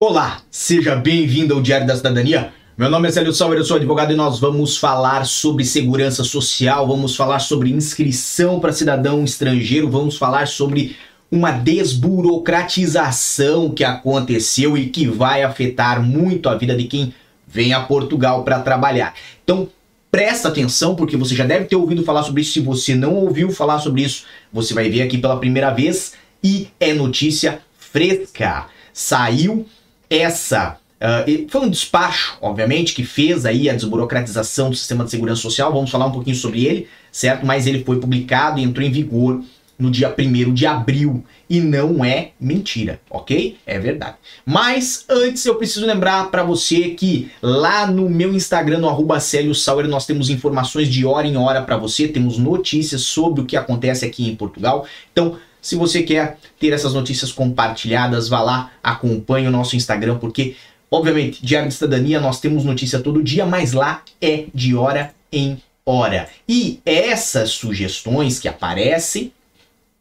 Olá, 0.00 0.42
seja 0.48 0.94
bem-vindo 0.94 1.52
ao 1.52 1.60
Diário 1.60 1.84
da 1.84 1.96
Cidadania. 1.96 2.52
Meu 2.76 2.88
nome 2.88 3.08
é 3.08 3.10
Célio 3.10 3.32
Sauer, 3.32 3.58
eu 3.58 3.64
sou 3.64 3.78
advogado 3.78 4.12
e 4.12 4.16
nós 4.16 4.38
vamos 4.38 4.76
falar 4.76 5.26
sobre 5.26 5.64
segurança 5.64 6.22
social, 6.22 6.86
vamos 6.86 7.16
falar 7.16 7.40
sobre 7.40 7.72
inscrição 7.72 8.60
para 8.60 8.72
cidadão 8.72 9.24
estrangeiro, 9.24 9.90
vamos 9.90 10.16
falar 10.16 10.46
sobre 10.46 10.96
uma 11.32 11.50
desburocratização 11.50 13.70
que 13.70 13.82
aconteceu 13.82 14.78
e 14.78 14.88
que 14.88 15.08
vai 15.08 15.42
afetar 15.42 16.00
muito 16.00 16.48
a 16.48 16.54
vida 16.54 16.76
de 16.76 16.84
quem 16.84 17.12
vem 17.44 17.72
a 17.72 17.80
Portugal 17.80 18.44
para 18.44 18.60
trabalhar. 18.60 19.14
Então, 19.42 19.68
presta 20.12 20.46
atenção 20.46 20.94
porque 20.94 21.16
você 21.16 21.34
já 21.34 21.44
deve 21.44 21.64
ter 21.64 21.74
ouvido 21.74 22.04
falar 22.04 22.22
sobre 22.22 22.42
isso. 22.42 22.52
Se 22.52 22.60
você 22.60 22.94
não 22.94 23.14
ouviu 23.14 23.50
falar 23.50 23.80
sobre 23.80 24.02
isso, 24.02 24.26
você 24.52 24.72
vai 24.72 24.88
ver 24.88 25.02
aqui 25.02 25.18
pela 25.18 25.40
primeira 25.40 25.72
vez 25.72 26.12
e 26.40 26.68
é 26.78 26.94
notícia 26.94 27.60
fresca. 27.76 28.66
Saiu 28.92 29.66
essa 30.10 30.78
Uh, 30.98 31.46
foi 31.48 31.60
um 31.60 31.70
despacho, 31.70 32.36
obviamente, 32.40 32.92
que 32.92 33.04
fez 33.04 33.46
aí 33.46 33.70
a 33.70 33.74
desburocratização 33.74 34.68
do 34.68 34.74
sistema 34.74 35.04
de 35.04 35.10
segurança 35.10 35.40
social. 35.40 35.72
Vamos 35.72 35.90
falar 35.90 36.06
um 36.06 36.10
pouquinho 36.10 36.34
sobre 36.34 36.66
ele, 36.66 36.88
certo? 37.12 37.46
Mas 37.46 37.68
ele 37.68 37.84
foi 37.84 38.00
publicado 38.00 38.58
e 38.58 38.64
entrou 38.64 38.84
em 38.84 38.90
vigor 38.90 39.40
no 39.78 39.92
dia 39.92 40.12
1 40.18 40.52
de 40.52 40.66
abril. 40.66 41.24
E 41.48 41.60
não 41.60 42.04
é 42.04 42.32
mentira, 42.38 43.00
ok? 43.08 43.56
É 43.64 43.78
verdade. 43.78 44.16
Mas 44.44 45.04
antes 45.08 45.46
eu 45.46 45.54
preciso 45.54 45.86
lembrar 45.86 46.30
para 46.30 46.42
você 46.42 46.90
que 46.90 47.30
lá 47.40 47.86
no 47.86 48.10
meu 48.10 48.34
Instagram, 48.34 48.78
no 48.78 48.88
arroba 48.88 49.18
Sauer, 49.20 49.88
nós 49.88 50.04
temos 50.04 50.28
informações 50.28 50.88
de 50.88 51.06
hora 51.06 51.26
em 51.26 51.36
hora 51.36 51.62
para 51.62 51.76
você, 51.76 52.08
temos 52.08 52.36
notícias 52.36 53.02
sobre 53.02 53.40
o 53.40 53.44
que 53.46 53.56
acontece 53.56 54.04
aqui 54.04 54.28
em 54.28 54.34
Portugal. 54.34 54.84
Então, 55.12 55.38
se 55.68 55.76
você 55.76 56.02
quer 56.02 56.38
ter 56.58 56.72
essas 56.72 56.94
notícias 56.94 57.30
compartilhadas, 57.30 58.26
vá 58.26 58.40
lá, 58.40 58.72
acompanhe 58.82 59.46
o 59.46 59.50
nosso 59.50 59.76
Instagram, 59.76 60.16
porque, 60.16 60.56
obviamente, 60.90 61.44
Diário 61.44 61.68
de 61.68 61.74
Cidadania 61.74 62.18
nós 62.18 62.40
temos 62.40 62.64
notícia 62.64 63.00
todo 63.00 63.22
dia, 63.22 63.44
mas 63.44 63.74
lá 63.74 64.02
é 64.18 64.46
de 64.54 64.74
hora 64.74 65.14
em 65.30 65.60
hora. 65.84 66.26
E 66.48 66.80
essas 66.86 67.50
sugestões 67.50 68.40
que 68.40 68.48
aparecem 68.48 69.30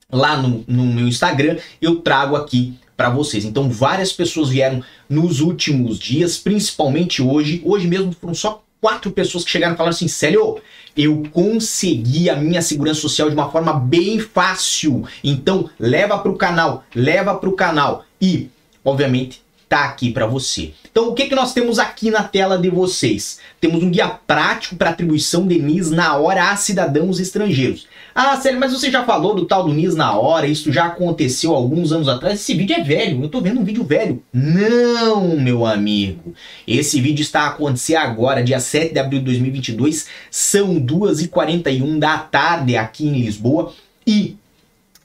lá 0.09 0.37
no, 0.37 0.63
no 0.65 0.85
meu 0.85 1.05
Instagram, 1.05 1.57
eu 1.81 1.97
trago 1.97 2.37
aqui 2.37 2.79
para 2.95 3.09
vocês. 3.09 3.43
Então, 3.43 3.69
várias 3.69 4.13
pessoas 4.13 4.47
vieram 4.47 4.81
nos 5.09 5.41
últimos 5.41 5.99
dias, 5.99 6.37
principalmente 6.37 7.21
hoje. 7.21 7.61
Hoje 7.65 7.89
mesmo 7.89 8.13
foram 8.13 8.33
só 8.33 8.63
quatro 8.81 9.11
pessoas 9.11 9.43
que 9.43 9.51
chegaram 9.51 9.73
e 9.73 9.77
falaram 9.77 9.95
assim: 9.95 10.07
Célio, 10.07 10.59
eu 10.95 11.23
consegui 11.31 12.29
a 12.29 12.35
minha 12.35 12.61
segurança 12.61 13.01
social 13.01 13.29
de 13.29 13.35
uma 13.35 13.51
forma 13.51 13.73
bem 13.73 14.19
fácil. 14.19 15.05
Então, 15.23 15.69
leva 15.79 16.17
para 16.17 16.31
o 16.31 16.37
canal, 16.37 16.83
leva 16.95 17.35
para 17.35 17.49
o 17.49 17.53
canal. 17.53 18.05
E, 18.19 18.49
obviamente, 18.83 19.41
tá 19.69 19.83
aqui 19.85 20.11
para 20.11 20.25
você. 20.25 20.73
Então, 20.89 21.09
o 21.09 21.13
que, 21.13 21.27
que 21.27 21.35
nós 21.35 21.53
temos 21.53 21.77
aqui 21.77 22.09
na 22.09 22.23
tela 22.23 22.57
de 22.57 22.69
vocês? 22.69 23.39
Temos 23.59 23.83
um 23.83 23.91
guia 23.91 24.07
prático 24.07 24.75
para 24.75 24.89
atribuição 24.89 25.47
de 25.47 25.59
NIS 25.59 25.91
na 25.91 26.15
hora 26.15 26.51
a 26.51 26.55
cidadãos 26.55 27.19
estrangeiros. 27.19 27.87
Ah, 28.19 28.35
sério, 28.35 28.59
mas 28.59 28.73
você 28.73 28.89
já 28.89 29.03
falou 29.03 29.35
do 29.35 29.45
tal 29.45 29.63
do 29.63 29.71
NIS 29.71 29.93
na 29.93 30.17
hora, 30.17 30.47
isso 30.47 30.73
já 30.73 30.85
aconteceu 30.85 31.53
alguns 31.53 31.91
anos 31.91 32.07
atrás. 32.07 32.39
Esse 32.39 32.55
vídeo 32.55 32.75
é 32.75 32.81
velho, 32.81 33.21
eu 33.21 33.29
tô 33.29 33.39
vendo 33.39 33.59
um 33.59 33.63
vídeo 33.63 33.83
velho. 33.83 34.23
Não, 34.33 35.37
meu 35.37 35.67
amigo. 35.67 36.33
Esse 36.67 36.99
vídeo 36.99 37.21
está 37.21 37.41
a 37.41 37.49
acontecer 37.49 37.95
agora, 37.95 38.43
dia 38.43 38.59
7 38.59 38.91
de 38.91 38.99
abril 38.99 39.19
de 39.19 39.25
2022, 39.25 40.07
são 40.31 40.81
2h41 40.81 41.99
da 41.99 42.17
tarde 42.17 42.75
aqui 42.75 43.05
em 43.05 43.21
Lisboa 43.21 43.71
e 44.07 44.35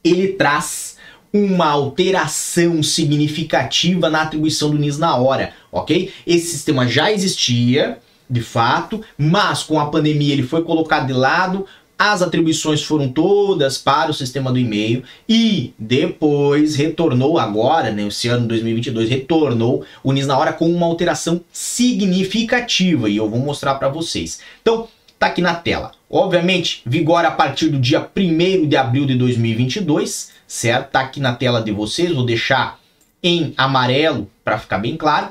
ele 0.02 0.28
traz 0.28 0.96
uma 1.30 1.66
alteração 1.66 2.82
significativa 2.82 4.08
na 4.08 4.22
atribuição 4.22 4.70
do 4.70 4.78
NIS 4.78 4.96
na 4.96 5.14
hora, 5.16 5.52
ok? 5.70 6.10
Esse 6.26 6.46
sistema 6.46 6.88
já 6.88 7.12
existia, 7.12 7.98
de 8.28 8.40
fato, 8.40 9.02
mas 9.18 9.62
com 9.62 9.78
a 9.78 9.90
pandemia 9.90 10.32
ele 10.32 10.44
foi 10.44 10.64
colocado 10.64 11.06
de 11.06 11.12
lado, 11.12 11.66
as 11.98 12.22
atribuições 12.22 12.82
foram 12.82 13.08
todas 13.08 13.78
para 13.78 14.10
o 14.10 14.14
sistema 14.14 14.50
do 14.50 14.58
e-mail 14.58 15.04
e 15.28 15.72
depois 15.78 16.74
retornou 16.74 17.38
agora, 17.38 17.92
né, 17.92 18.06
esse 18.08 18.28
ano 18.28 18.48
2022, 18.48 19.08
retornou 19.08 19.84
o 20.02 20.12
NIS 20.12 20.26
na 20.26 20.36
hora 20.36 20.52
com 20.52 20.68
uma 20.68 20.86
alteração 20.86 21.40
significativa 21.52 23.08
e 23.08 23.16
eu 23.16 23.28
vou 23.28 23.38
mostrar 23.38 23.76
para 23.76 23.88
vocês. 23.88 24.40
Então, 24.60 24.88
tá 25.18 25.28
aqui 25.28 25.40
na 25.40 25.54
tela. 25.54 25.92
Obviamente, 26.10 26.82
vigora 26.84 27.28
a 27.28 27.32
partir 27.32 27.68
do 27.68 27.78
dia 27.78 28.06
1 28.14 28.66
de 28.66 28.76
abril 28.76 29.06
de 29.06 29.14
2022, 29.14 30.32
certo? 30.46 30.90
Tá 30.90 31.00
aqui 31.00 31.20
na 31.20 31.34
tela 31.34 31.62
de 31.62 31.70
vocês, 31.70 32.12
vou 32.12 32.26
deixar 32.26 32.80
em 33.22 33.54
amarelo 33.56 34.28
para 34.44 34.58
ficar 34.58 34.78
bem 34.78 34.96
claro. 34.96 35.28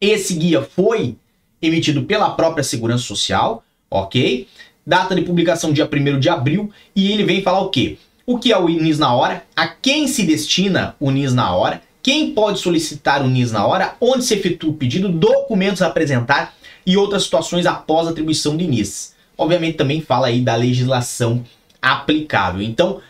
Esse 0.00 0.34
guia 0.34 0.60
foi 0.60 1.16
emitido 1.62 2.02
pela 2.02 2.30
própria 2.30 2.64
Segurança 2.64 3.04
Social, 3.04 3.64
ok? 3.90 4.48
Data 4.86 5.16
de 5.16 5.22
publicação 5.22 5.72
dia 5.72 5.88
1 5.92 6.20
de 6.20 6.28
abril 6.28 6.70
e 6.94 7.10
ele 7.10 7.24
vem 7.24 7.42
falar 7.42 7.60
o 7.60 7.70
quê? 7.70 7.98
O 8.24 8.38
que 8.38 8.52
é 8.52 8.58
o 8.58 8.68
NIS 8.68 8.98
na 8.98 9.12
hora, 9.12 9.44
a 9.56 9.66
quem 9.66 10.06
se 10.06 10.22
destina 10.22 10.94
o 11.00 11.10
NIS 11.10 11.34
na 11.34 11.52
hora, 11.54 11.82
quem 12.02 12.30
pode 12.30 12.60
solicitar 12.60 13.20
o 13.24 13.28
NIS 13.28 13.50
na 13.50 13.66
hora, 13.66 13.96
onde 14.00 14.24
se 14.24 14.34
efetua 14.34 14.70
o 14.70 14.74
pedido, 14.74 15.08
documentos 15.08 15.82
a 15.82 15.88
apresentar 15.88 16.54
e 16.86 16.96
outras 16.96 17.24
situações 17.24 17.66
após 17.66 18.06
a 18.06 18.10
atribuição 18.10 18.56
de 18.56 18.64
NIS. 18.64 19.14
Obviamente 19.36 19.76
também 19.76 20.00
fala 20.00 20.28
aí 20.28 20.40
da 20.40 20.54
legislação 20.54 21.44
aplicável. 21.82 22.62
Então, 22.62 23.00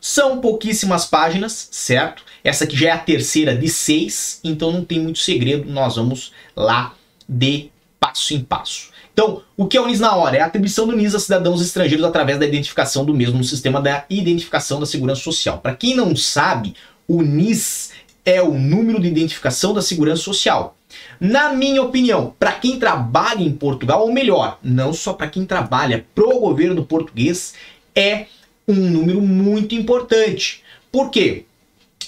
são 0.00 0.40
pouquíssimas 0.40 1.04
páginas, 1.04 1.68
certo? 1.70 2.24
Essa 2.42 2.64
aqui 2.64 2.76
já 2.76 2.88
é 2.88 2.92
a 2.92 2.98
terceira 2.98 3.54
de 3.54 3.68
seis, 3.68 4.40
então 4.42 4.72
não 4.72 4.84
tem 4.84 4.98
muito 4.98 5.20
segredo, 5.20 5.70
nós 5.70 5.94
vamos 5.94 6.32
lá 6.56 6.94
de 7.28 7.70
passo 8.00 8.34
em 8.34 8.40
passo. 8.40 8.90
Então, 9.12 9.42
o 9.56 9.66
que 9.66 9.76
é 9.76 9.80
o 9.80 9.86
NIS 9.86 10.00
na 10.00 10.14
hora? 10.14 10.36
É 10.36 10.40
a 10.40 10.46
atribuição 10.46 10.86
do 10.86 10.96
NIS 10.96 11.14
a 11.14 11.20
cidadãos 11.20 11.60
estrangeiros 11.60 12.04
através 12.04 12.38
da 12.38 12.46
identificação 12.46 13.04
do 13.04 13.12
mesmo 13.12 13.38
no 13.38 13.44
sistema 13.44 13.80
da 13.80 14.04
identificação 14.08 14.80
da 14.80 14.86
segurança 14.86 15.22
social. 15.22 15.58
Para 15.58 15.74
quem 15.74 15.94
não 15.94 16.14
sabe, 16.16 16.74
o 17.06 17.22
NIS 17.22 17.90
é 18.24 18.42
o 18.42 18.52
número 18.52 19.00
de 19.00 19.08
identificação 19.08 19.74
da 19.74 19.82
segurança 19.82 20.22
social. 20.22 20.76
Na 21.20 21.52
minha 21.52 21.82
opinião, 21.82 22.34
para 22.38 22.52
quem 22.52 22.78
trabalha 22.78 23.42
em 23.42 23.52
Portugal, 23.52 24.02
ou 24.02 24.12
melhor, 24.12 24.58
não 24.62 24.92
só 24.92 25.12
para 25.12 25.28
quem 25.28 25.44
trabalha 25.44 26.06
pro 26.14 26.40
governo 26.40 26.84
português, 26.84 27.54
é 27.94 28.26
um 28.66 28.74
número 28.74 29.20
muito 29.20 29.74
importante. 29.74 30.62
Por 30.90 31.10
quê? 31.10 31.44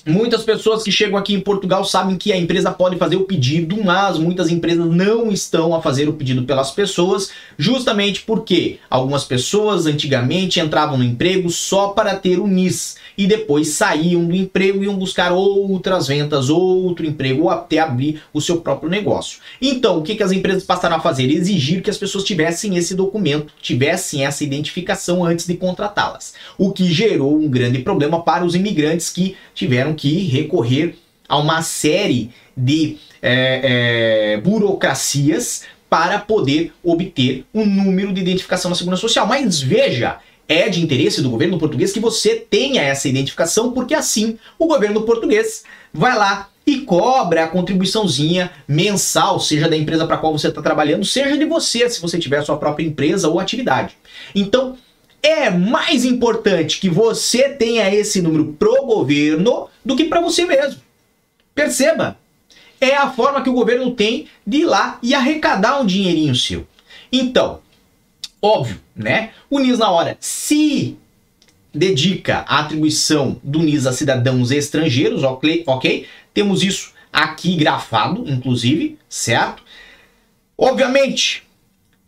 Muitas 0.05 0.43
pessoas 0.43 0.83
que 0.83 0.91
chegam 0.91 1.17
aqui 1.17 1.33
em 1.33 1.41
Portugal 1.41 1.85
sabem 1.85 2.17
que 2.17 2.33
a 2.33 2.37
empresa 2.37 2.73
pode 2.73 2.97
fazer 2.97 3.15
o 3.15 3.23
pedido, 3.23 3.85
mas 3.85 4.19
muitas 4.19 4.51
empresas 4.51 4.85
não 4.85 5.31
estão 5.31 5.73
a 5.77 5.81
fazer 5.81 6.09
o 6.09 6.13
pedido 6.13 6.43
pelas 6.43 6.73
pessoas, 6.73 7.31
justamente 7.57 8.23
porque 8.23 8.81
algumas 8.91 9.23
pessoas 9.23 9.87
antigamente 9.87 10.59
entravam 10.59 10.99
no 10.99 11.05
emprego 11.05 11.49
só 11.51 11.91
para 11.91 12.17
ter 12.17 12.41
o 12.41 12.49
NIS 12.49 12.97
e 13.17 13.29
depois 13.29 13.69
saíam 13.69 14.25
do 14.25 14.35
emprego 14.35 14.83
e 14.83 14.87
iam 14.87 14.97
buscar 14.97 15.31
outras 15.31 16.09
vendas, 16.09 16.51
outro 16.51 17.07
emprego 17.07 17.45
ou 17.45 17.51
até 17.51 17.79
abrir 17.79 18.23
o 18.33 18.41
seu 18.41 18.61
próprio 18.61 18.91
negócio. 18.91 19.39
Então, 19.61 19.99
o 19.99 20.03
que, 20.03 20.17
que 20.17 20.23
as 20.25 20.33
empresas 20.33 20.65
passaram 20.65 20.97
a 20.97 21.01
fazer? 21.01 21.31
Exigir 21.31 21.81
que 21.81 21.91
as 21.91 21.99
pessoas 21.99 22.25
tivessem 22.25 22.77
esse 22.77 22.97
documento, 22.97 23.53
tivessem 23.63 24.27
essa 24.27 24.43
identificação 24.43 25.25
antes 25.25 25.47
de 25.47 25.55
contratá-las, 25.55 26.35
o 26.59 26.73
que 26.73 26.93
gerou 26.93 27.37
um 27.37 27.49
grande 27.49 27.79
problema 27.79 28.21
para 28.21 28.45
os 28.45 28.57
imigrantes 28.57 29.09
que 29.09 29.37
tiveram 29.55 29.92
tiveram 29.93 29.95
que 29.95 30.25
recorrer 30.27 30.97
a 31.29 31.39
uma 31.39 31.63
série 31.63 32.31
de 32.57 32.99
é, 33.21 34.35
é, 34.35 34.37
burocracias 34.39 35.65
para 35.89 36.19
poder 36.19 36.73
obter 36.83 37.45
um 37.55 37.67
número 37.67 38.13
de 38.13 38.21
identificação 38.21 38.71
na 38.71 38.75
Segurança 38.75 39.03
Social. 39.03 39.27
Mas 39.27 39.61
veja, 39.61 40.19
é 40.49 40.69
de 40.69 40.83
interesse 40.83 41.23
do 41.23 41.31
governo 41.31 41.59
português 41.59 41.93
que 41.93 42.01
você 42.01 42.37
tenha 42.37 42.83
essa 42.83 43.09
identificação, 43.09 43.73
porque 43.73 43.95
assim 43.95 44.39
o 44.59 44.67
governo 44.67 45.03
português 45.03 45.65
vai 45.93 46.17
lá 46.17 46.49
e 46.67 46.81
cobra 46.81 47.45
a 47.45 47.49
contribuiçãozinha 47.49 48.51
mensal, 48.69 49.41
seja 49.41 49.69
da 49.69 49.77
empresa 49.77 50.07
para 50.07 50.17
qual 50.17 50.37
você 50.37 50.49
está 50.49 50.63
trabalhando, 50.63 51.05
seja 51.05 51.37
de 51.37 51.45
você, 51.45 51.89
se 51.91 52.01
você 52.01 52.19
tiver 52.19 52.43
sua 52.43 52.57
própria 52.57 52.87
empresa 52.87 53.29
ou 53.29 53.41
atividade. 53.41 53.97
Então, 54.35 54.77
é 55.23 55.49
mais 55.51 56.05
importante 56.05 56.81
que 56.81 56.91
você 56.91 57.49
tenha 57.51 57.95
esse 57.95 58.21
número 58.21 58.53
pro 58.59 58.85
governo 58.85 59.69
do 59.85 59.95
que 59.95 60.05
para 60.05 60.21
você 60.21 60.45
mesmo. 60.45 60.81
Perceba, 61.55 62.19
é 62.81 62.97
a 62.97 63.11
forma 63.11 63.43
que 63.43 63.49
o 63.49 63.55
governo 63.55 63.93
tem 63.93 64.27
de 64.45 64.59
ir 64.59 64.65
lá 64.65 64.99
e 65.01 65.15
arrecadar 65.15 65.81
um 65.81 65.87
dinheirinho 65.87 66.35
seu. 66.35 66.67
Então, 67.13 67.61
óbvio, 68.41 68.81
né? 68.97 69.31
O 69.49 69.61
NIS 69.61 69.79
na 69.79 69.91
hora 69.91 70.17
se 70.19 70.97
dedica 71.73 72.39
à 72.49 72.61
atribuição 72.61 73.41
do 73.43 73.61
NIS 73.61 73.87
a 73.87 73.93
cidadãos 73.93 74.51
estrangeiros, 74.51 75.23
ok? 75.23 75.63
ok? 75.67 76.07
Temos 76.35 76.63
isso 76.65 76.93
aqui 77.13 77.55
grafado, 77.55 78.29
inclusive, 78.29 78.99
certo? 79.09 79.63
Obviamente, 80.59 81.45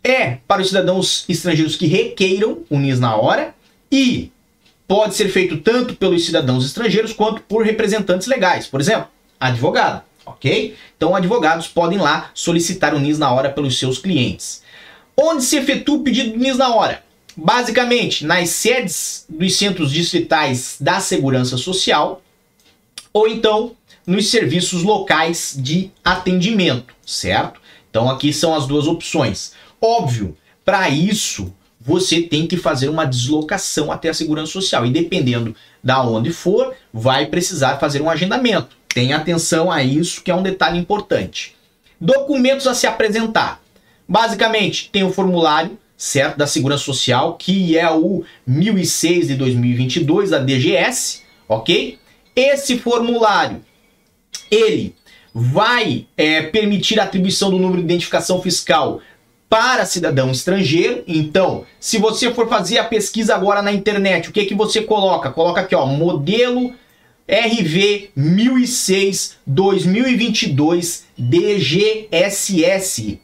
é 0.05 0.39
para 0.47 0.61
os 0.61 0.69
cidadãos 0.69 1.25
estrangeiros 1.29 1.77
que 1.77 1.87
requeiram 1.87 2.59
o 2.69 2.79
NIS 2.79 3.01
na 3.01 3.17
hora 3.17 3.55
e 3.91 4.31
pode 4.87 5.15
ser 5.15 5.31
feito 5.31 5.57
tanto 5.59 5.97
pelos 5.97 6.27
cidadãos 6.27 6.67
estrangeiros 6.67 7.15
quanto 7.15 7.41
por 7.43 7.65
representantes 7.65 8.27
legais. 8.27 8.67
Por 8.67 8.81
exemplo, 8.81 9.09
advogado. 9.41 10.03
ok? 10.27 10.77
Então, 10.97 11.17
advogados 11.17 11.67
podem 11.67 11.99
lá 11.99 12.31
solicitar 12.35 12.95
o 12.95 13.01
NIS 13.01 13.19
na 13.19 13.33
hora 13.33 13.49
pelos 13.49 13.79
seus 13.79 13.99
clientes. 13.99 14.63
Onde 15.17 15.43
se 15.43 15.57
efetua 15.57 15.97
o 15.97 16.03
pedido 16.03 16.33
do 16.33 16.39
NIS 16.39 16.59
na 16.59 16.75
hora? 16.75 17.03
Basicamente, 17.37 18.25
nas 18.25 18.51
sedes 18.51 19.25
dos 19.29 19.57
centros 19.57 19.91
distritais 19.91 20.77
da 20.79 21.01
Segurança 21.01 21.57
Social 21.57 22.23
ou 23.13 23.27
então 23.27 23.73
nos 24.07 24.31
serviços 24.31 24.83
locais 24.83 25.55
de 25.57 25.91
atendimento, 26.05 26.95
certo? 27.07 27.61
Então 27.91 28.11
aqui 28.11 28.33
são 28.33 28.55
as 28.55 28.67
duas 28.67 28.87
opções. 28.87 29.53
Óbvio, 29.85 30.35
para 30.65 30.89
isso 30.89 31.55
você 31.79 32.23
tem 32.23 32.47
que 32.47 32.57
fazer 32.57 32.89
uma 32.89 33.05
deslocação 33.05 33.93
até 33.93 34.09
a 34.09 34.15
segurança 34.15 34.51
social 34.51 34.87
e 34.87 34.91
dependendo 34.91 35.55
da 35.83 36.03
onde 36.03 36.33
for, 36.33 36.75
vai 36.91 37.27
precisar 37.27 37.77
fazer 37.77 38.01
um 38.01 38.09
agendamento. 38.09 38.75
Tenha 38.89 39.19
atenção 39.19 39.71
a 39.71 39.85
isso, 39.85 40.23
que 40.23 40.31
é 40.31 40.35
um 40.35 40.43
detalhe 40.43 40.79
importante. 40.79 41.55
Documentos 42.01 42.67
a 42.67 42.73
se 42.73 42.87
apresentar. 42.87 43.61
Basicamente, 44.09 44.89
tem 44.91 45.05
o 45.05 45.13
formulário, 45.13 45.79
certo, 45.99 46.39
da 46.39 46.47
Segurança 46.47 46.85
Social, 46.85 47.35
que 47.35 47.77
é 47.77 47.91
o 47.91 48.25
1006 48.47 49.29
de 49.29 49.35
2022 49.35 50.31
da 50.31 50.39
DGS, 50.39 51.25
OK? 51.47 51.99
Esse 52.35 52.79
formulário 52.79 53.61
ele 54.51 54.95
vai 55.35 56.07
é, 56.17 56.43
permitir 56.43 56.99
a 56.99 57.05
atribuição 57.05 57.51
do 57.51 57.59
número 57.59 57.79
de 57.79 57.85
identificação 57.85 58.41
fiscal 58.41 59.03
para 59.55 59.87
cidadão 59.87 60.33
estrangeiro. 60.33 61.05
Então, 61.07 61.65
se 61.79 61.97
você 61.97 62.35
for 62.35 62.49
fazer 62.49 62.79
a 62.79 62.85
pesquisa 62.85 63.37
agora 63.37 63.63
na 63.63 63.71
internet, 63.71 64.29
o 64.29 64.33
que 64.33 64.47
que 64.47 64.55
você 64.55 64.83
coloca? 64.83 65.31
Coloca 65.31 65.61
aqui, 65.61 65.77
ó, 65.77 65.87
modelo 65.87 66.75
RV 67.29 68.11
1006 68.17 69.37
2022 69.47 71.05
DGSS, 71.17 72.11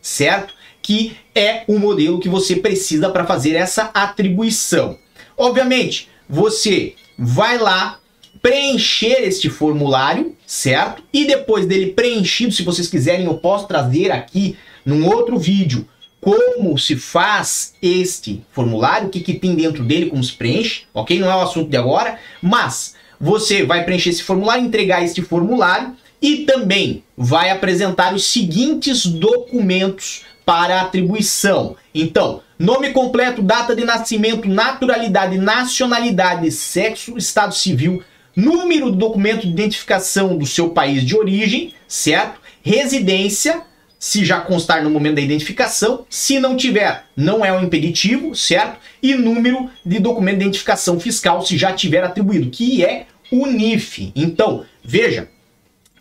certo? 0.00 0.54
Que 0.80 1.16
é 1.34 1.64
o 1.66 1.80
modelo 1.80 2.20
que 2.20 2.28
você 2.28 2.54
precisa 2.54 3.10
para 3.10 3.26
fazer 3.26 3.56
essa 3.56 3.90
atribuição. 3.92 4.96
Obviamente, 5.36 6.08
você 6.28 6.94
vai 7.18 7.58
lá 7.58 7.98
preencher 8.40 9.24
este 9.24 9.50
formulário, 9.50 10.36
certo? 10.46 11.02
E 11.12 11.24
depois 11.24 11.66
dele 11.66 11.86
preenchido, 11.90 12.52
se 12.52 12.62
vocês 12.62 12.86
quiserem, 12.86 13.26
eu 13.26 13.38
posso 13.38 13.66
trazer 13.66 14.12
aqui 14.12 14.56
num 14.86 15.08
outro 15.08 15.36
vídeo 15.36 15.88
como 16.20 16.76
se 16.78 16.96
faz 16.96 17.75
este 17.81 18.43
formulário, 18.52 19.08
o 19.08 19.11
que, 19.11 19.20
que 19.20 19.34
tem 19.34 19.55
dentro 19.55 19.82
dele, 19.82 20.11
como 20.11 20.22
se 20.22 20.32
preenche, 20.32 20.82
ok? 20.93 21.19
Não 21.19 21.31
é 21.31 21.34
o 21.34 21.40
assunto 21.40 21.70
de 21.70 21.76
agora, 21.76 22.19
mas 22.43 22.94
você 23.19 23.64
vai 23.64 23.84
preencher 23.84 24.11
esse 24.11 24.22
formulário, 24.22 24.64
entregar 24.64 25.02
este 25.02 25.22
formulário 25.22 25.96
e 26.20 26.38
também 26.44 27.02
vai 27.17 27.50
apresentar 27.50 28.14
os 28.14 28.25
seguintes 28.26 29.06
documentos 29.06 30.25
para 30.44 30.81
atribuição. 30.81 31.76
Então, 31.94 32.43
nome 32.58 32.90
completo, 32.90 33.40
data 33.40 33.75
de 33.75 33.84
nascimento, 33.84 34.49
naturalidade, 34.49 35.38
nacionalidade, 35.38 36.50
sexo, 36.50 37.16
estado 37.16 37.55
civil, 37.55 38.02
número 38.34 38.90
do 38.90 38.96
documento 38.96 39.43
de 39.43 39.52
identificação 39.52 40.37
do 40.37 40.46
seu 40.46 40.70
país 40.70 41.05
de 41.05 41.16
origem, 41.16 41.75
certo? 41.87 42.40
Residência, 42.62 43.62
se 44.00 44.25
já 44.25 44.41
constar 44.41 44.82
no 44.82 44.88
momento 44.88 45.17
da 45.17 45.20
identificação, 45.20 46.06
se 46.08 46.41
não 46.41 46.56
tiver, 46.56 47.05
não 47.14 47.44
é 47.44 47.52
um 47.52 47.62
impeditivo, 47.62 48.35
certo? 48.35 48.79
E 49.02 49.14
número 49.14 49.69
de 49.85 49.99
documento 49.99 50.38
de 50.38 50.44
identificação 50.44 50.99
fiscal, 50.99 51.44
se 51.44 51.58
já 51.58 51.70
tiver 51.75 52.02
atribuído, 52.02 52.49
que 52.49 52.82
é 52.82 53.06
o 53.31 53.47
NIF. 53.47 54.11
Então, 54.17 54.64
veja, 54.82 55.29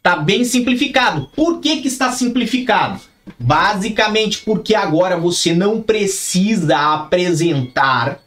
tá 0.02 0.16
bem 0.16 0.46
simplificado. 0.46 1.30
Por 1.36 1.60
que 1.60 1.82
que 1.82 1.90
está 1.90 2.10
simplificado? 2.14 3.02
Basicamente 3.38 4.40
porque 4.40 4.76
agora 4.76 5.18
você 5.18 5.54
não 5.54 5.82
precisa 5.82 6.78
apresentar 6.94 8.22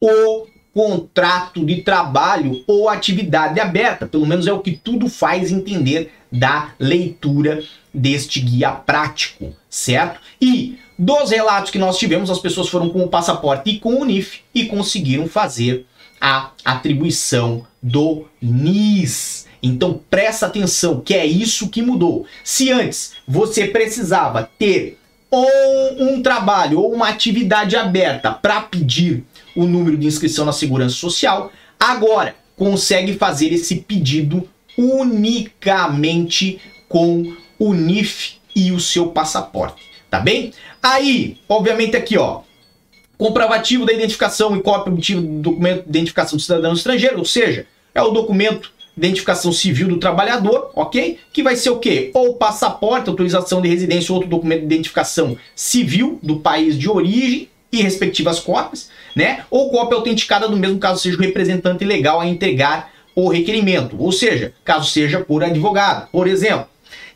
o 0.00 0.46
contrato 0.72 1.66
de 1.66 1.82
trabalho 1.82 2.62
ou 2.68 2.88
atividade 2.88 3.58
aberta. 3.58 4.06
Pelo 4.06 4.26
menos 4.26 4.46
é 4.46 4.52
o 4.52 4.60
que 4.60 4.70
tudo 4.70 5.08
faz 5.08 5.50
entender 5.50 6.12
da 6.32 6.72
leitura 6.78 7.62
deste 7.92 8.40
guia 8.40 8.70
prático, 8.70 9.54
certo? 9.68 10.20
E 10.40 10.78
dos 10.98 11.30
relatos 11.30 11.70
que 11.70 11.78
nós 11.78 11.98
tivemos, 11.98 12.30
as 12.30 12.38
pessoas 12.38 12.68
foram 12.68 12.88
com 12.88 13.02
o 13.02 13.08
passaporte 13.08 13.70
e 13.70 13.78
com 13.78 14.00
o 14.00 14.04
NIF 14.04 14.40
e 14.54 14.64
conseguiram 14.64 15.28
fazer 15.28 15.86
a 16.20 16.50
atribuição 16.64 17.66
do 17.82 18.24
NIS. 18.40 19.46
Então 19.62 20.00
presta 20.08 20.46
atenção 20.46 21.00
que 21.00 21.14
é 21.14 21.26
isso 21.26 21.68
que 21.68 21.82
mudou. 21.82 22.24
Se 22.42 22.70
antes 22.70 23.14
você 23.26 23.66
precisava 23.66 24.48
ter 24.58 24.98
ou 25.30 25.48
um 25.98 26.22
trabalho 26.22 26.80
ou 26.80 26.92
uma 26.92 27.08
atividade 27.08 27.74
aberta 27.74 28.30
para 28.30 28.60
pedir 28.60 29.24
o 29.56 29.64
número 29.64 29.96
de 29.96 30.06
inscrição 30.06 30.44
na 30.44 30.52
Segurança 30.52 30.94
Social, 30.94 31.50
agora 31.80 32.36
consegue 32.54 33.14
fazer 33.14 33.52
esse 33.52 33.76
pedido 33.76 34.48
unicamente 34.76 36.60
com 36.88 37.34
o 37.58 37.72
NIF 37.72 38.34
e 38.54 38.72
o 38.72 38.80
seu 38.80 39.08
passaporte, 39.08 39.82
tá 40.10 40.20
bem? 40.20 40.52
Aí, 40.82 41.38
obviamente 41.48 41.96
aqui, 41.96 42.18
ó, 42.18 42.40
comprovativo 43.16 43.86
da 43.86 43.92
identificação 43.92 44.56
e 44.56 44.62
cópia 44.62 44.92
obtida 44.92 45.20
do 45.20 45.40
documento 45.40 45.84
de 45.84 45.88
identificação 45.88 46.36
do 46.36 46.42
cidadão 46.42 46.72
estrangeiro, 46.72 47.18
ou 47.18 47.24
seja, 47.24 47.66
é 47.94 48.02
o 48.02 48.10
documento 48.10 48.72
de 48.96 49.06
identificação 49.06 49.52
civil 49.52 49.88
do 49.88 49.98
trabalhador, 49.98 50.70
ok? 50.74 51.18
Que 51.32 51.42
vai 51.42 51.56
ser 51.56 51.70
o 51.70 51.78
quê? 51.78 52.10
Ou 52.12 52.34
passaporte, 52.34 53.08
autorização 53.08 53.62
de 53.62 53.68
residência 53.68 54.12
ou 54.12 54.16
outro 54.16 54.28
documento 54.28 54.60
de 54.60 54.66
identificação 54.66 55.36
civil 55.54 56.18
do 56.22 56.40
país 56.40 56.78
de 56.78 56.90
origem, 56.90 57.48
e 57.72 57.82
respectivas 57.82 58.38
cópias, 58.38 58.90
né? 59.16 59.46
Ou 59.50 59.70
cópia 59.70 59.96
autenticada 59.96 60.46
no 60.46 60.56
mesmo 60.56 60.78
caso 60.78 61.00
seja 61.00 61.16
o 61.16 61.20
representante 61.20 61.84
legal 61.84 62.20
a 62.20 62.26
entregar 62.26 62.92
o 63.14 63.28
requerimento, 63.28 63.96
ou 63.98 64.12
seja, 64.12 64.52
caso 64.64 64.90
seja 64.90 65.20
por 65.20 65.44
advogado. 65.44 66.08
Por 66.10 66.26
exemplo, 66.26 66.66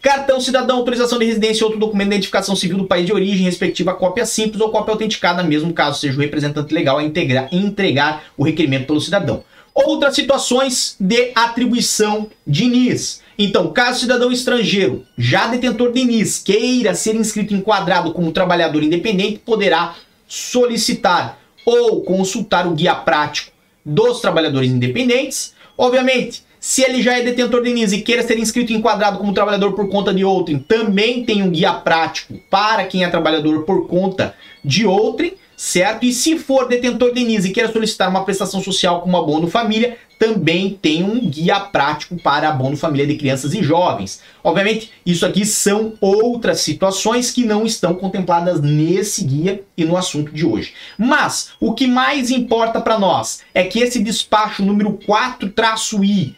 cartão 0.03 0.41
cidadão, 0.41 0.77
autorização 0.77 1.19
de 1.19 1.25
residência 1.25 1.65
ou 1.65 1.71
outro 1.71 1.81
documento 1.81 2.09
de 2.09 2.15
identificação 2.15 2.55
civil 2.55 2.79
do 2.79 2.87
país 2.87 3.07
de 3.07 3.13
origem, 3.13 3.45
respectiva 3.45 3.95
cópia 3.95 4.27
simples 4.27 4.61
ou 4.61 4.71
cópia 4.71 4.93
autenticada, 4.93 5.43
mesmo 5.43 5.73
caso 5.73 6.01
seja 6.01 6.17
o 6.17 6.21
representante 6.21 6.73
legal 6.73 6.99
a 6.99 7.03
integrar, 7.03 7.49
entregar 7.53 8.25
o 8.37 8.45
requerimento 8.45 8.87
pelo 8.87 9.01
cidadão. 9.01 9.43
Outras 9.75 10.15
situações 10.15 10.97
de 10.99 11.33
atribuição 11.35 12.29
de 12.47 12.67
NIS. 12.67 13.21
Então, 13.39 13.71
caso 13.71 14.01
cidadão 14.01 14.33
estrangeiro, 14.33 15.05
já 15.19 15.49
detentor 15.49 15.93
de 15.93 16.03
NIS, 16.03 16.39
queira 16.39 16.95
ser 16.95 17.15
inscrito 17.15 17.53
enquadrado 17.53 18.13
como 18.13 18.33
trabalhador 18.33 18.83
independente, 18.83 19.39
poderá 19.45 19.95
solicitar 20.27 21.39
ou 21.67 22.01
consultar 22.03 22.67
o 22.67 22.75
guia 22.75 22.95
prático 22.95 23.53
dos 23.85 24.21
trabalhadores 24.21 24.71
independentes. 24.71 25.55
Obviamente, 25.77 26.43
se 26.59 26.83
ele 26.83 27.03
já 27.03 27.19
é 27.19 27.23
detentor 27.23 27.63
de 27.63 27.73
NIS 27.73 27.93
e 27.93 28.01
queira 28.01 28.23
ser 28.23 28.39
inscrito 28.39 28.73
e 28.73 28.77
enquadrado 28.77 29.19
como 29.19 29.33
trabalhador 29.33 29.73
por 29.73 29.89
conta 29.89 30.13
de 30.13 30.25
outrem, 30.25 30.59
também 30.59 31.25
tem 31.25 31.43
um 31.43 31.51
guia 31.51 31.73
prático 31.73 32.35
para 32.51 32.85
quem 32.85 33.05
é 33.05 33.09
trabalhador 33.09 33.65
por 33.65 33.87
conta 33.87 34.35
de 34.65 34.87
outrem 34.87 35.35
certo? 35.57 36.05
E 36.05 36.13
se 36.13 36.39
for 36.39 36.69
detentor 36.69 37.15
de 37.15 37.25
NIS 37.25 37.47
e 37.47 37.51
queira 37.51 37.73
solicitar 37.73 38.11
uma 38.11 38.25
prestação 38.25 38.63
social 38.63 39.01
como 39.01 39.17
abono 39.17 39.49
família, 39.49 39.97
também 40.19 40.79
tem 40.81 41.05
um 41.05 41.29
guia 41.29 41.61
prático 41.61 42.17
para 42.17 42.49
abono 42.49 42.77
família 42.77 43.07
de 43.07 43.17
crianças 43.17 43.55
e 43.55 43.63
jovens. 43.63 44.21
Obviamente, 44.43 44.91
isso 45.05 45.27
aqui 45.27 45.45
são 45.45 45.95
outras 46.01 46.61
situações 46.61 47.31
que 47.31 47.45
não 47.45 47.67
estão 47.67 47.95
contempladas 47.95 48.61
nesse 48.61 49.25
guia 49.25 49.63
e 49.77 49.85
no 49.85 49.97
assunto 49.97 50.33
de 50.33 50.45
hoje. 50.45 50.75
Mas 50.97 51.51
o 51.61 51.75
que 51.75 51.87
mais 51.87 52.31
importa 52.31 52.81
para 52.81 52.99
nós 52.99 53.41
é 53.55 53.65
que 53.65 53.81
esse 53.81 54.03
despacho 54.03 54.65
número 54.65 54.99
4-I 55.07 56.35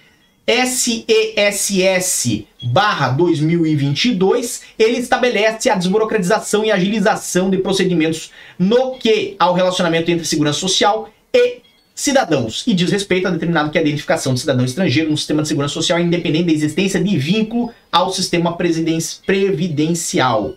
SESS 1.52 2.44
barra 2.62 3.08
2022, 3.10 4.62
ele 4.78 4.96
estabelece 4.96 5.68
a 5.68 5.74
desburocratização 5.74 6.64
e 6.64 6.70
agilização 6.70 7.50
de 7.50 7.58
procedimentos 7.58 8.32
no 8.58 8.94
que 8.94 9.36
ao 9.38 9.52
relacionamento 9.52 10.10
entre 10.10 10.24
segurança 10.24 10.58
social 10.58 11.10
e 11.34 11.67
cidadãos 11.98 12.62
e 12.64 12.72
diz 12.74 12.92
respeito 12.92 13.26
a 13.26 13.30
determinado 13.32 13.70
que 13.70 13.78
a 13.78 13.80
identificação 13.80 14.32
de 14.32 14.38
cidadão 14.38 14.64
estrangeiro 14.64 15.10
no 15.10 15.16
sistema 15.16 15.42
de 15.42 15.48
segurança 15.48 15.74
social 15.74 15.98
é 15.98 16.02
independente 16.02 16.46
da 16.46 16.52
existência 16.52 17.02
de 17.02 17.18
vínculo 17.18 17.74
ao 17.90 18.12
sistema 18.12 18.56
previdencial. 18.56 20.54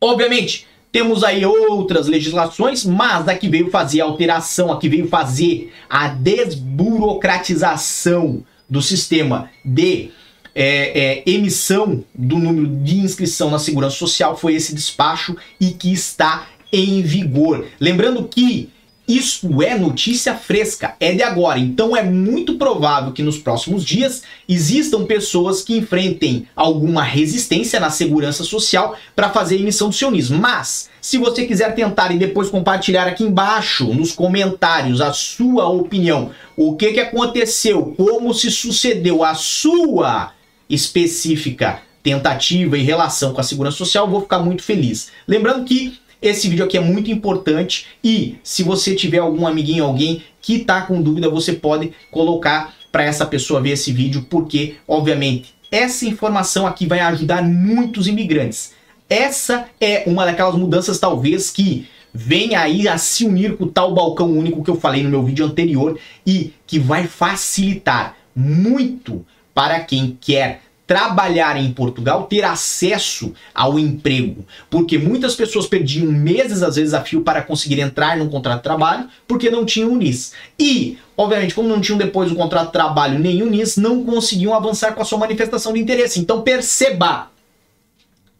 Obviamente, 0.00 0.66
temos 0.90 1.22
aí 1.22 1.44
outras 1.44 2.06
legislações, 2.06 2.86
mas 2.86 3.28
a 3.28 3.34
que 3.34 3.50
veio 3.50 3.70
fazer 3.70 4.00
a 4.00 4.04
alteração, 4.04 4.72
a 4.72 4.78
que 4.78 4.88
veio 4.88 5.08
fazer 5.08 5.70
a 5.90 6.08
desburocratização 6.08 8.42
do 8.66 8.80
sistema 8.80 9.50
de 9.62 10.10
é, 10.54 10.98
é, 10.98 11.22
emissão 11.30 12.02
do 12.14 12.38
número 12.38 12.66
de 12.82 12.96
inscrição 12.96 13.50
na 13.50 13.58
Segurança 13.58 13.96
Social 13.96 14.38
foi 14.38 14.54
esse 14.54 14.74
despacho 14.74 15.36
e 15.60 15.72
que 15.72 15.92
está 15.92 16.48
em 16.72 17.02
vigor. 17.02 17.66
Lembrando 17.78 18.26
que 18.26 18.70
Isso 19.08 19.62
é 19.62 19.74
notícia 19.74 20.34
fresca, 20.34 20.94
é 21.00 21.12
de 21.14 21.22
agora. 21.22 21.58
Então 21.58 21.96
é 21.96 22.02
muito 22.02 22.56
provável 22.58 23.10
que 23.10 23.22
nos 23.22 23.38
próximos 23.38 23.82
dias 23.82 24.22
existam 24.46 25.06
pessoas 25.06 25.62
que 25.62 25.74
enfrentem 25.74 26.46
alguma 26.54 27.02
resistência 27.02 27.80
na 27.80 27.88
segurança 27.88 28.44
social 28.44 28.94
para 29.16 29.30
fazer 29.30 29.56
a 29.56 29.60
emissão 29.60 29.88
do 29.88 29.94
sionismo. 29.94 30.38
Mas, 30.38 30.90
se 31.00 31.16
você 31.16 31.46
quiser 31.46 31.74
tentar 31.74 32.14
e 32.14 32.18
depois 32.18 32.50
compartilhar 32.50 33.06
aqui 33.06 33.24
embaixo 33.24 33.86
nos 33.94 34.12
comentários 34.12 35.00
a 35.00 35.10
sua 35.10 35.66
opinião, 35.66 36.30
o 36.54 36.76
que, 36.76 36.92
que 36.92 37.00
aconteceu, 37.00 37.94
como 37.96 38.34
se 38.34 38.50
sucedeu 38.50 39.24
a 39.24 39.34
sua 39.34 40.32
específica 40.68 41.80
tentativa 42.02 42.76
em 42.76 42.84
relação 42.84 43.32
com 43.32 43.40
a 43.40 43.44
segurança 43.44 43.78
social, 43.78 44.06
vou 44.06 44.20
ficar 44.20 44.40
muito 44.40 44.62
feliz. 44.62 45.10
Lembrando 45.26 45.64
que 45.64 45.98
esse 46.20 46.48
vídeo 46.48 46.64
aqui 46.64 46.76
é 46.76 46.80
muito 46.80 47.10
importante 47.10 47.86
e 48.02 48.36
se 48.42 48.62
você 48.62 48.94
tiver 48.94 49.18
algum 49.18 49.46
amiguinho, 49.46 49.84
alguém 49.84 50.22
que 50.40 50.56
está 50.56 50.82
com 50.82 51.00
dúvida, 51.00 51.28
você 51.28 51.52
pode 51.52 51.92
colocar 52.10 52.74
para 52.90 53.04
essa 53.04 53.26
pessoa 53.26 53.60
ver 53.60 53.70
esse 53.70 53.92
vídeo, 53.92 54.26
porque, 54.28 54.76
obviamente, 54.86 55.54
essa 55.70 56.06
informação 56.06 56.66
aqui 56.66 56.86
vai 56.86 57.00
ajudar 57.00 57.42
muitos 57.42 58.06
imigrantes. 58.06 58.72
Essa 59.08 59.68
é 59.80 60.04
uma 60.06 60.24
daquelas 60.24 60.54
mudanças, 60.54 60.98
talvez, 60.98 61.50
que 61.50 61.86
vem 62.12 62.56
aí 62.56 62.88
a 62.88 62.98
se 62.98 63.24
unir 63.24 63.56
com 63.56 63.64
o 63.64 63.70
tal 63.70 63.94
balcão 63.94 64.30
único 64.30 64.64
que 64.64 64.70
eu 64.70 64.80
falei 64.80 65.02
no 65.02 65.10
meu 65.10 65.22
vídeo 65.22 65.44
anterior 65.44 65.98
e 66.26 66.52
que 66.66 66.78
vai 66.78 67.06
facilitar 67.06 68.16
muito 68.34 69.24
para 69.54 69.80
quem 69.80 70.16
quer 70.20 70.62
trabalhar 70.88 71.58
em 71.58 71.70
Portugal, 71.70 72.24
ter 72.24 72.42
acesso 72.42 73.34
ao 73.54 73.78
emprego. 73.78 74.46
Porque 74.70 74.96
muitas 74.96 75.34
pessoas 75.34 75.66
perdiam 75.66 76.10
meses, 76.10 76.62
às 76.62 76.76
vezes, 76.76 76.94
a 76.94 77.02
fio 77.02 77.20
para 77.20 77.42
conseguir 77.42 77.78
entrar 77.78 78.16
num 78.16 78.30
contrato 78.30 78.60
de 78.60 78.62
trabalho, 78.62 79.06
porque 79.28 79.50
não 79.50 79.66
tinham 79.66 79.94
NIS. 79.94 80.32
E, 80.58 80.96
obviamente, 81.14 81.54
como 81.54 81.68
não 81.68 81.78
tinham 81.78 81.98
depois 81.98 82.32
o 82.32 82.34
contrato 82.34 82.68
de 82.68 82.72
trabalho 82.72 83.18
nem 83.18 83.42
o 83.42 83.50
NIS, 83.50 83.76
não 83.76 84.02
conseguiam 84.02 84.54
avançar 84.54 84.94
com 84.94 85.02
a 85.02 85.04
sua 85.04 85.18
manifestação 85.18 85.74
de 85.74 85.80
interesse. 85.80 86.18
Então 86.20 86.40
perceba! 86.40 87.30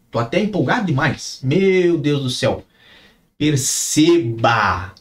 Tô 0.09 0.17
até 0.17 0.39
empolgado 0.39 0.87
demais. 0.87 1.39
Meu 1.43 1.99
Deus 1.99 2.23
do 2.23 2.29
céu. 2.31 2.63
Perceba! 3.37 4.95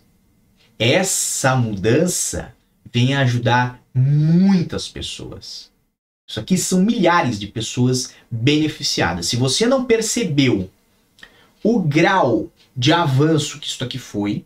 Essa 0.78 1.57
mudança 1.57 2.52
vem 2.93 3.14
ajudar 3.14 3.81
muitas 3.95 4.87
pessoas. 4.87 5.68
Isso 6.29 6.41
aqui 6.41 6.59
são 6.59 6.83
milhares 6.83 7.41
de 7.41 7.47
pessoas 7.47 8.15
beneficiadas. 8.31 9.27
Se 9.27 9.37
você 9.37 9.67
não 9.67 9.87
percebeu 9.87 10.71
o 11.65 11.81
grau 11.81 12.53
de 12.77 12.93
avanço 12.93 13.59
que 13.59 13.67
isso 13.67 13.83
aqui 13.83 13.99
foi, 13.99 14.45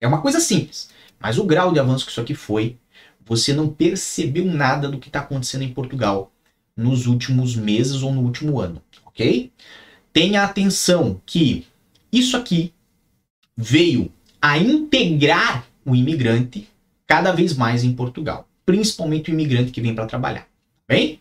é 0.00 0.08
uma 0.08 0.20
coisa 0.20 0.40
simples, 0.40 0.90
mas 1.20 1.38
o 1.38 1.44
grau 1.44 1.72
de 1.72 1.78
avanço 1.78 2.04
que 2.04 2.10
isso 2.10 2.20
aqui 2.20 2.34
foi, 2.34 2.76
você 3.24 3.54
não 3.54 3.68
percebeu 3.68 4.44
nada 4.44 4.88
do 4.88 4.98
que 4.98 5.08
está 5.08 5.20
acontecendo 5.20 5.62
em 5.62 5.72
Portugal 5.72 6.32
nos 6.76 7.06
últimos 7.06 7.54
meses 7.54 8.02
ou 8.02 8.12
no 8.12 8.22
último 8.22 8.58
ano, 8.58 8.82
ok? 9.04 9.52
Tenha 10.12 10.42
atenção 10.42 11.20
que 11.24 11.66
isso 12.10 12.36
aqui 12.36 12.74
veio 13.56 14.10
a 14.42 14.58
integrar 14.58 15.64
o 15.84 15.94
imigrante 15.94 16.68
cada 17.06 17.30
vez 17.30 17.54
mais 17.54 17.84
em 17.84 17.92
Portugal, 17.92 18.48
principalmente 18.66 19.30
o 19.30 19.34
imigrante 19.34 19.70
que 19.70 19.80
vem 19.80 19.94
para 19.94 20.06
trabalhar. 20.06 20.48
Bem? 20.88 21.19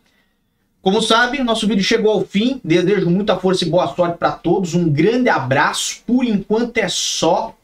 Como 0.90 1.04
sabe, 1.04 1.44
nosso 1.44 1.68
vídeo 1.68 1.84
chegou 1.84 2.12
ao 2.12 2.26
fim. 2.26 2.60
Desejo 2.64 3.12
muita 3.12 3.38
força 3.38 3.64
e 3.64 3.70
boa 3.70 3.94
sorte 3.94 4.18
para 4.18 4.32
todos. 4.32 4.74
Um 4.74 4.90
grande 4.90 5.30
abraço. 5.30 6.02
Por 6.04 6.26
enquanto 6.26 6.78
é 6.78 6.90
só 6.90 7.56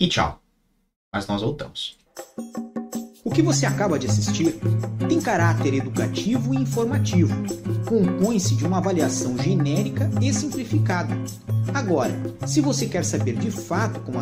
e 0.00 0.08
tchau. 0.08 0.40
Mas 1.12 1.26
nós 1.26 1.42
voltamos. 1.42 1.98
O 3.22 3.30
que 3.30 3.42
você 3.42 3.66
acaba 3.66 3.98
de 3.98 4.06
assistir 4.06 4.58
tem 5.06 5.20
caráter 5.20 5.74
educativo 5.74 6.54
e 6.54 6.56
informativo. 6.56 7.34
Compõe-se 7.86 8.54
de 8.54 8.64
uma 8.64 8.78
avaliação 8.78 9.36
genérica 9.36 10.10
e 10.22 10.32
simplificada. 10.32 11.14
Agora, 11.74 12.18
se 12.46 12.62
você 12.62 12.86
quer 12.86 13.04
saber 13.04 13.36
de 13.36 13.50
fato 13.50 14.00
como 14.00 14.16